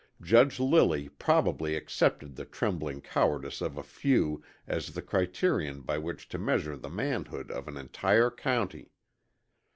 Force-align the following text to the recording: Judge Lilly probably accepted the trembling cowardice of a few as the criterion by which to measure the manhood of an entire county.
Judge 0.19 0.59
Lilly 0.59 1.09
probably 1.09 1.75
accepted 1.75 2.35
the 2.35 2.43
trembling 2.43 3.01
cowardice 3.01 3.61
of 3.61 3.77
a 3.77 3.83
few 3.83 4.43
as 4.65 4.95
the 4.95 5.01
criterion 5.03 5.81
by 5.81 5.99
which 5.99 6.27
to 6.29 6.39
measure 6.39 6.75
the 6.75 6.89
manhood 6.89 7.51
of 7.51 7.67
an 7.67 7.77
entire 7.77 8.31
county. 8.31 8.93